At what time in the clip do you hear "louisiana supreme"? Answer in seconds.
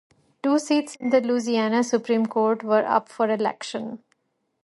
1.21-2.25